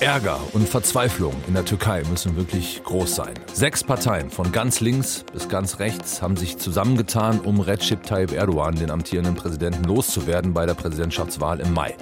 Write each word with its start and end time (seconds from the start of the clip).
Ärger 0.00 0.40
und 0.52 0.68
Verzweiflung 0.68 1.34
in 1.46 1.54
der 1.54 1.64
Türkei 1.64 2.02
müssen 2.10 2.36
wirklich 2.36 2.82
groß 2.84 3.14
sein. 3.14 3.34
Sechs 3.52 3.84
Parteien 3.84 4.30
von 4.30 4.52
ganz 4.52 4.80
links 4.80 5.24
bis 5.32 5.48
ganz 5.48 5.78
rechts 5.78 6.22
haben 6.22 6.36
sich 6.36 6.58
zusammengetan, 6.58 7.40
um 7.40 7.60
Recep 7.60 8.02
Tayyip 8.02 8.32
Erdogan, 8.32 8.74
den 8.74 8.90
amtierenden 8.90 9.34
Präsidenten, 9.34 9.84
loszuwerden 9.84 10.52
bei 10.52 10.66
der 10.66 10.74
Präsidentschaftswahl 10.74 11.60
im 11.60 11.72
Mai. 11.72 11.96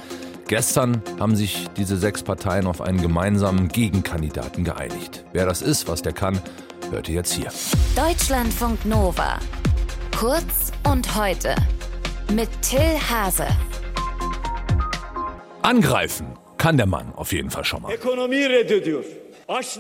Gestern 0.49 1.03
haben 1.19 1.37
sich 1.37 1.69
diese 1.77 1.97
sechs 1.97 2.23
Parteien 2.23 2.67
auf 2.67 2.81
einen 2.81 3.01
gemeinsamen 3.01 3.69
Gegenkandidaten 3.69 4.65
geeinigt. 4.65 5.25
Wer 5.33 5.47
das 5.47 5.63
ist, 5.63 5.87
was 5.87 6.03
der 6.03 6.13
kann, 6.13 6.41
hört 6.91 7.09
ihr 7.09 7.15
jetzt 7.17 7.33
hier. 7.33 7.53
Deutschlandfunk 7.95 8.85
Nova. 8.85 9.39
Kurz 10.19 10.73
und 10.91 11.17
heute. 11.17 11.55
Mit 12.33 12.49
Till 12.63 12.99
Hase. 13.09 13.47
Angreifen 15.63 16.27
kann 16.61 16.77
der 16.77 16.87
Mann 16.87 17.15
auf 17.17 17.33
jeden 17.33 17.51
Fall 17.51 17.65
schon 17.65 17.83
mal. 17.83 17.93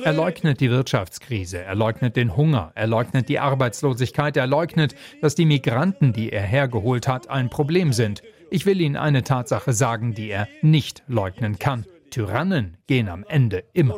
Er 0.02 0.12
leugnet 0.12 0.60
die 0.60 0.70
Wirtschaftskrise, 0.70 1.58
er 1.58 1.74
leugnet 1.74 2.16
den 2.16 2.36
Hunger, 2.36 2.72
er 2.74 2.86
leugnet 2.86 3.28
die 3.28 3.38
Arbeitslosigkeit, 3.38 4.36
er 4.36 4.46
leugnet, 4.46 4.94
dass 5.20 5.34
die 5.34 5.44
Migranten, 5.44 6.14
die 6.14 6.32
er 6.32 6.42
hergeholt 6.42 7.06
hat, 7.06 7.28
ein 7.28 7.50
Problem 7.50 7.92
sind. 7.92 8.22
Ich 8.50 8.64
will 8.64 8.80
Ihnen 8.80 8.96
eine 8.96 9.22
Tatsache 9.22 9.74
sagen, 9.74 10.14
die 10.14 10.30
er 10.30 10.48
nicht 10.62 11.02
leugnen 11.06 11.58
kann. 11.58 11.84
Tyrannen 12.10 12.76
gehen 12.86 13.08
am 13.08 13.24
Ende 13.28 13.64
immer. 13.72 13.94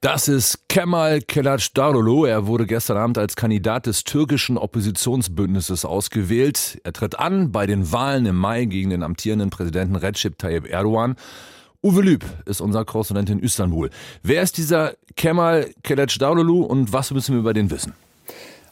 Das 0.00 0.28
ist 0.28 0.68
Kemal 0.68 1.18
Kılıçdaroğlu. 1.18 2.28
Er 2.28 2.46
wurde 2.46 2.66
gestern 2.66 2.96
Abend 2.96 3.18
als 3.18 3.36
Kandidat 3.36 3.86
des 3.86 4.04
türkischen 4.04 4.58
Oppositionsbündnisses 4.58 5.84
ausgewählt. 5.84 6.80
Er 6.84 6.92
tritt 6.92 7.18
an 7.18 7.52
bei 7.52 7.66
den 7.66 7.92
Wahlen 7.92 8.26
im 8.26 8.36
Mai 8.36 8.64
gegen 8.64 8.90
den 8.90 9.02
amtierenden 9.02 9.50
Präsidenten 9.50 9.96
Recep 9.96 10.38
Tayyip 10.38 10.70
Erdogan. 10.70 11.16
Uwe 11.82 12.02
Lüb 12.02 12.24
ist 12.46 12.60
unser 12.60 12.84
Korrespondent 12.84 13.30
in 13.30 13.38
Istanbul. 13.38 13.90
Wer 14.22 14.42
ist 14.42 14.58
dieser 14.58 14.94
Kemal 15.14 15.70
Kılıçdaroğlu 15.84 16.62
und 16.62 16.92
was 16.92 17.10
müssen 17.12 17.34
wir 17.34 17.40
über 17.40 17.54
den 17.54 17.70
wissen? 17.70 17.94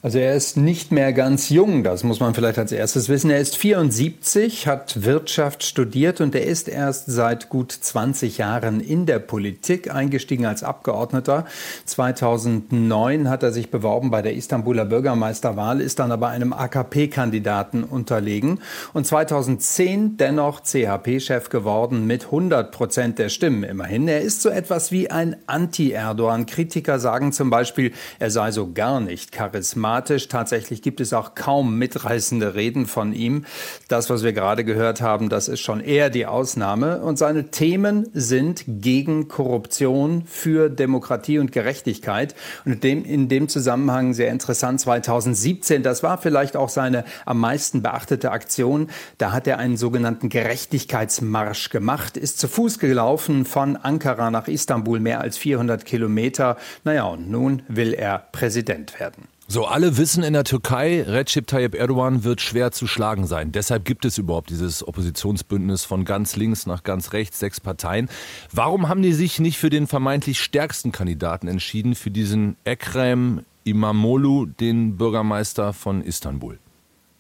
Also 0.05 0.19
er 0.19 0.35
ist 0.35 0.59
nicht 0.59 0.93
mehr 0.93 1.15
ganz 1.15 1.49
jung, 1.49 1.83
das 1.83 2.05
muss 2.05 2.21
man 2.21 2.35
vielleicht 2.35 2.59
als 2.59 2.73
erstes 2.73 3.09
wissen. 3.09 3.31
Er 3.31 3.41
ist 3.41 3.57
74, 3.57 4.67
hat 4.67 5.03
Wirtschaft 5.03 5.65
studiert 5.65 6.21
und 6.21 6.35
er 6.35 6.45
ist 6.45 6.69
erst 6.69 7.07
seit 7.07 7.49
gut 7.49 7.73
20 7.73 8.37
Jahren 8.37 8.81
in 8.81 9.07
der 9.07 9.19
Politik 9.19 9.91
eingestiegen 9.91 10.45
als 10.45 10.63
Abgeordneter. 10.63 11.47
2009 11.87 13.31
hat 13.31 13.43
er 13.43 13.51
sich 13.51 13.71
beworben 13.71 14.11
bei 14.11 14.21
der 14.21 14.35
Istanbuler 14.35 14.85
Bürgermeisterwahl, 14.85 15.81
ist 15.81 15.99
dann 15.99 16.13
aber 16.13 16.29
einem 16.29 16.53
AKP-Kandidaten 16.53 17.83
unterlegen 17.83 18.61
und 18.93 19.07
2010 19.07 20.19
dennoch 20.19 20.61
CHP-Chef 20.65 21.49
geworden 21.49 22.07
mit 22.07 22.27
100 22.27 22.73
Prozent 22.73 23.19
der 23.19 23.31
Stimmen 23.31 23.65
immerhin. 23.65 24.07
Er 24.07 24.21
ist 24.21 24.43
so 24.43 24.51
etwas 24.51 24.93
wie 24.93 25.11
ein 25.11 25.37
Anti-Erdogan. 25.47 26.45
Kritiker 26.45 26.99
sagen 26.99 27.33
zum 27.33 27.49
Beispiel, 27.49 27.93
er 28.19 28.31
sei 28.31 28.51
so 28.51 28.71
gar 28.71 29.01
nicht 29.01 29.33
charismatisch 29.33 29.94
dramatisch. 29.95 30.29
Tatsächlich 30.29 30.83
gibt 30.83 31.01
es 31.01 31.13
auch 31.13 31.35
kaum 31.35 31.79
mitreißende 31.79 32.55
Reden 32.55 32.87
von 32.87 33.13
ihm. 33.13 33.45
Das, 33.89 34.11
was 34.11 34.25
wir 34.25 34.33
gerade 34.33 34.65
gehört 34.65 35.01
haben, 35.01 35.29
das 35.29 35.47
ist 35.47 35.61
schon 35.61 35.81
eher 35.81 36.11
die 36.11 36.27
Ausnahme. 36.27 37.01
Und 37.01 37.17
seine 37.17 37.51
Themen 37.51 38.09
sind 38.13 38.65
gegen 38.67 39.29
Korruption, 39.29 40.25
für 40.27 40.69
Demokratie 40.69 41.39
und 41.39 41.53
Gerechtigkeit. 41.53 42.35
Und 42.65 42.73
in 42.73 42.81
dem, 42.81 43.05
in 43.05 43.29
dem 43.29 43.49
Zusammenhang 43.49 44.15
sehr 44.15 44.31
interessant 44.31 44.81
2017, 44.81 45.83
das 45.83 46.03
war 46.03 46.19
vielleicht 46.19 46.57
auch 46.57 46.69
seine 46.69 47.05
am 47.25 47.39
meisten 47.39 47.83
beachtete 47.83 48.33
Aktion. 48.33 48.89
Da 49.19 49.31
hat 49.33 49.47
er 49.47 49.59
einen 49.59 49.77
sogenannten 49.77 50.29
Gerechtigkeitsmarsch 50.29 51.71
gemacht, 51.71 52.17
ist 52.17 52.39
zu 52.39 52.49
Fuß 52.49 52.79
gelaufen 52.81 53.45
von 53.45 53.77
Ankara 53.77 54.31
nach 54.31 54.49
Istanbul, 54.49 54.99
mehr 54.99 55.21
als 55.21 55.39
400 55.39 55.85
Kilometer. 55.85 56.57
Naja, 56.83 57.05
und 57.05 57.31
nun 57.31 57.63
will 57.69 57.95
er 57.95 58.19
Präsident 58.33 58.99
werden. 58.99 59.29
So, 59.47 59.67
alle 59.67 59.99
wissen 59.99 60.23
in 60.23 60.33
der 60.33 60.45
Türkei, 60.45 61.03
Recep 61.03 61.47
Tayyip 61.47 61.75
Erdogan 61.75 62.25
wird 62.25 62.41
schwer 62.41 62.73
zu 62.73 62.87
schlagen 62.87 63.27
sein. 63.27 63.53
Deshalb 63.53 63.85
gibt 63.85 64.07
es 64.07 64.17
überhaupt 64.17 64.49
dieses 64.49 64.87
Oppositionsbündnis 64.87 65.85
von 65.85 66.07
ganz 66.07 66.37
links 66.37 66.65
nach 66.65 66.83
ganz 66.83 67.13
rechts, 67.13 67.41
sechs 67.41 67.61
Parteien. 67.61 68.09
Warum 68.53 68.89
haben 68.89 69.03
die 69.03 69.13
sich 69.13 69.41
nicht 69.41 69.59
für 69.59 69.69
den 69.69 69.87
vermeintlich 69.87 70.41
stärksten 70.41 70.93
Kandidaten 70.93 71.47
entschieden, 71.47 71.95
für 71.95 72.11
diesen 72.11 72.57
Ekrem 72.65 73.43
Imamoglu, 73.65 74.47
den 74.47 74.97
Bürgermeister 74.97 75.75
von 75.75 76.01
Istanbul? 76.03 76.59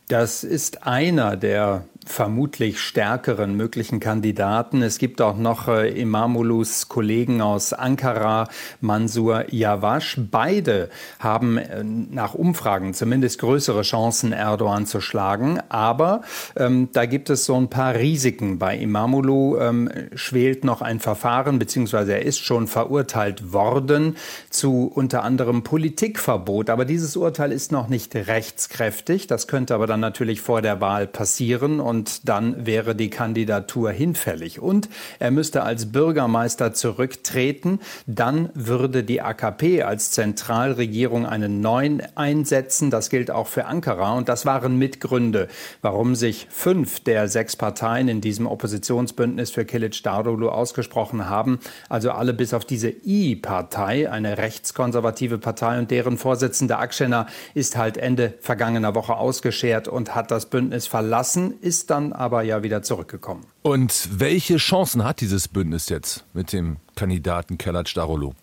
Das 0.09 0.45
ist 0.45 0.87
einer 0.87 1.37
der 1.37 1.85
vermutlich 2.07 2.81
stärkeren 2.81 3.57
möglichen 3.57 4.01
Kandidaten. 4.01 4.83
Es 4.83 4.99
gibt 4.99 5.21
auch 5.21 5.37
noch 5.37 5.69
äh, 5.69 5.89
Imamulus 5.89 6.89
Kollegen 6.89 7.41
aus 7.41 7.73
Ankara, 7.73 8.49
Mansur 8.81 9.47
Yavash. 9.51 10.19
Beide 10.31 10.91
haben 11.19 11.59
äh, 11.59 11.83
nach 11.83 12.35
Umfragen 12.35 12.95
zumindest 12.95 13.41
größere 13.41 13.83
Chancen, 13.83 14.33
Erdogan 14.33 14.87
zu 14.87 15.01
schlagen. 15.01 15.61
Aber 15.69 16.23
ähm, 16.57 16.89
da 16.93 17.07
gibt 17.07 17.31
es 17.31 17.45
so 17.45 17.57
ein 17.57 17.71
paar 17.71 17.95
Risiken. 17.95 18.59
Bei 18.59 18.77
Imamulu 18.77 19.59
ähm, 19.59 19.91
schwelt 20.15 20.65
noch 20.65 20.83
ein 20.83 21.01
Verfahren, 21.01 21.59
beziehungsweise 21.59 22.15
er 22.15 22.23
ist 22.23 22.39
schon 22.39 22.67
verurteilt 22.67 23.53
worden 23.53 24.17
zu 24.51 24.91
unter 24.95 25.25
anderem 25.25 25.63
Politikverbot. 25.63 26.71
Aber 26.71 26.85
dieses 26.85 27.17
Urteil 27.17 27.53
ist 27.53 27.73
noch 27.73 27.89
nicht 27.89 28.15
rechtskräftig. 28.15 29.27
Das 29.27 29.49
könnte 29.49 29.75
aber 29.75 29.87
dann 29.87 30.01
natürlich 30.01 30.41
vor 30.41 30.63
der 30.63 30.81
Wahl 30.81 31.07
passieren. 31.07 31.81
Und 31.81 31.94
und 31.95 32.29
dann 32.29 32.67
wäre 32.67 32.97
die 32.97 33.09
Kandidatur 33.09 33.93
hinfällig. 33.93 34.59
Und 34.59 34.89
er 35.21 35.31
müsste 35.31 35.63
als 35.63 35.93
Bürgermeister 35.93 36.75
zurücktreten. 36.75 37.79
Dann 38.09 38.51
würde 38.55 39.05
die 39.05 39.23
AKP 39.23 39.85
als 39.85 40.11
Zentralregierung 40.11 41.25
einen 41.25 41.61
neuen 41.61 42.03
einsetzen. 42.17 42.91
Das 42.91 43.11
gilt 43.11 43.31
auch 43.31 43.47
für 43.47 43.67
Ankara. 43.67 44.15
Und 44.15 44.29
das 44.29 44.45
waren 44.45 44.77
Mitgründe, 44.77 45.47
warum 45.83 46.17
sich 46.17 46.49
fünf 46.51 46.99
der 46.99 47.29
sechs 47.29 47.55
Parteien 47.55 48.09
in 48.09 48.21
diesem 48.21 48.49
Oppositionsbündnis 48.49 49.53
für 49.53 49.65
Kilic 49.65 50.03
Darulu 50.03 50.49
ausgesprochen 50.49 51.29
haben. 51.29 51.61
Also 51.89 52.11
alle 52.11 52.35
bis 52.35 52.55
auf 52.55 52.65
diese 52.65 52.91
I-Partei, 52.91 54.11
eine 54.11 54.37
rechtskonservative 54.39 55.39
Partei 55.39 55.79
und 55.79 55.93
deren 55.93 56.19
Vorsitzender 56.19 56.81
Akşener 56.81 57.27
ist 57.55 57.77
halt 57.77 57.99
Ende 57.99 58.35
vergangener 58.41 58.97
Woche 58.97 59.15
ausgeschert 59.15 59.87
und 59.87 60.17
hat 60.17 60.33
das 60.33 60.47
Bündnis 60.47 60.89
verlassen, 60.89 61.55
ist 61.61 61.84
ist 61.85 61.91
dann 61.91 62.15
aber 62.15 62.43
ja 62.43 62.63
wieder 62.63 62.83
zurückgekommen. 62.83 63.45
Und 63.61 64.09
welche 64.11 64.57
Chancen 64.57 65.05
hat 65.05 65.21
dieses 65.21 65.49
Bündnis 65.49 65.91
jetzt 65.91 66.25
mit 66.33 66.55
dem 66.55 66.79
Kandidaten 66.97 67.59
Kellac 67.59 67.93
Darolo? 67.93 68.35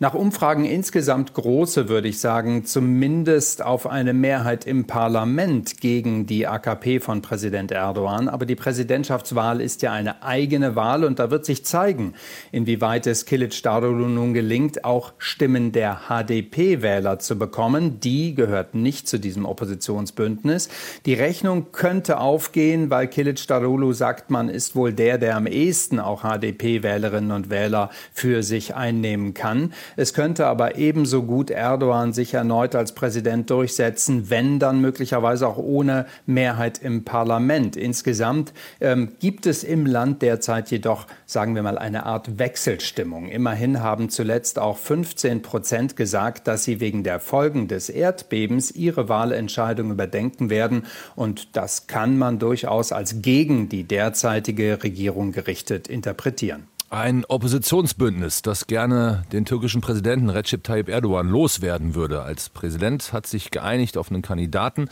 Nach 0.00 0.14
Umfragen 0.14 0.64
insgesamt 0.64 1.34
große, 1.34 1.88
würde 1.88 2.06
ich 2.06 2.20
sagen, 2.20 2.64
zumindest 2.64 3.64
auf 3.64 3.84
eine 3.88 4.12
Mehrheit 4.12 4.64
im 4.64 4.86
Parlament 4.86 5.80
gegen 5.80 6.24
die 6.24 6.46
AKP 6.46 7.00
von 7.00 7.20
Präsident 7.20 7.72
Erdogan. 7.72 8.28
Aber 8.28 8.46
die 8.46 8.54
Präsidentschaftswahl 8.54 9.60
ist 9.60 9.82
ja 9.82 9.90
eine 9.90 10.22
eigene 10.22 10.76
Wahl 10.76 11.02
und 11.02 11.18
da 11.18 11.32
wird 11.32 11.44
sich 11.44 11.64
zeigen, 11.64 12.14
inwieweit 12.52 13.08
es 13.08 13.26
Kilic 13.26 13.60
Darulu 13.60 14.06
nun 14.06 14.34
gelingt, 14.34 14.84
auch 14.84 15.14
Stimmen 15.18 15.72
der 15.72 16.02
HDP-Wähler 16.08 17.18
zu 17.18 17.36
bekommen. 17.36 17.98
Die 17.98 18.36
gehört 18.36 18.76
nicht 18.76 19.08
zu 19.08 19.18
diesem 19.18 19.44
Oppositionsbündnis. 19.46 20.68
Die 21.06 21.14
Rechnung 21.14 21.72
könnte 21.72 22.20
aufgehen, 22.20 22.88
weil 22.90 23.08
Kilic 23.08 23.44
Darulu 23.48 23.92
sagt, 23.92 24.30
man 24.30 24.48
ist 24.48 24.76
wohl 24.76 24.92
der, 24.92 25.18
der 25.18 25.34
am 25.34 25.48
ehesten 25.48 25.98
auch 25.98 26.22
HDP-Wählerinnen 26.22 27.32
und 27.32 27.50
Wähler 27.50 27.90
für 28.12 28.44
sich 28.44 28.76
einnehmen 28.76 29.34
kann. 29.34 29.72
Es 29.96 30.14
könnte 30.14 30.46
aber 30.46 30.76
ebenso 30.76 31.22
gut 31.22 31.50
Erdogan 31.50 32.12
sich 32.12 32.34
erneut 32.34 32.74
als 32.74 32.92
Präsident 32.92 33.50
durchsetzen, 33.50 34.30
wenn 34.30 34.58
dann 34.58 34.80
möglicherweise 34.80 35.46
auch 35.48 35.58
ohne 35.58 36.06
Mehrheit 36.26 36.78
im 36.82 37.04
Parlament. 37.04 37.76
Insgesamt 37.76 38.52
ähm, 38.80 39.12
gibt 39.18 39.46
es 39.46 39.64
im 39.64 39.86
Land 39.86 40.22
derzeit 40.22 40.70
jedoch, 40.70 41.06
sagen 41.26 41.54
wir 41.54 41.62
mal, 41.62 41.78
eine 41.78 42.06
Art 42.06 42.38
Wechselstimmung. 42.38 43.28
Immerhin 43.28 43.82
haben 43.82 44.08
zuletzt 44.10 44.58
auch 44.58 44.76
15 44.76 45.42
Prozent 45.42 45.96
gesagt, 45.96 46.46
dass 46.46 46.64
sie 46.64 46.80
wegen 46.80 47.02
der 47.02 47.20
Folgen 47.20 47.68
des 47.68 47.88
Erdbebens 47.88 48.70
ihre 48.70 49.08
Wahlentscheidung 49.08 49.90
überdenken 49.90 50.50
werden. 50.50 50.84
Und 51.16 51.56
das 51.56 51.86
kann 51.86 52.18
man 52.18 52.38
durchaus 52.38 52.92
als 52.92 53.22
gegen 53.22 53.68
die 53.68 53.84
derzeitige 53.84 54.82
Regierung 54.82 55.32
gerichtet 55.32 55.88
interpretieren. 55.88 56.67
Ein 56.90 57.26
Oppositionsbündnis, 57.26 58.40
das 58.40 58.66
gerne 58.66 59.24
den 59.30 59.44
türkischen 59.44 59.82
Präsidenten 59.82 60.30
Recep 60.30 60.64
Tayyip 60.64 60.88
Erdogan 60.88 61.28
loswerden 61.28 61.94
würde. 61.94 62.22
Als 62.22 62.48
Präsident 62.48 63.12
hat 63.12 63.26
sich 63.26 63.50
geeinigt 63.50 63.98
auf 63.98 64.10
einen 64.10 64.22
Kandidaten. 64.22 64.88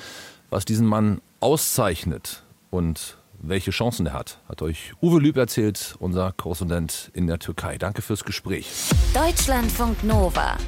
Was 0.50 0.66
diesen 0.66 0.86
Mann 0.86 1.22
auszeichnet 1.40 2.42
und 2.70 3.16
welche 3.40 3.70
Chancen 3.70 4.06
er 4.06 4.12
hat, 4.12 4.40
hat 4.46 4.60
euch 4.60 4.92
Uwe 5.00 5.20
Lüb 5.20 5.38
erzählt, 5.38 5.96
unser 5.98 6.32
Korrespondent 6.32 7.10
in 7.14 7.26
der 7.26 7.38
Türkei. 7.38 7.78
Danke 7.78 8.02
fürs 8.02 8.24
Gespräch. 8.24 8.68
Deutschlandfunk 9.14 10.04
Nova. 10.04 10.58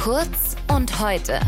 Kurz 0.00 0.54
und 0.68 1.00
heute. 1.00 1.40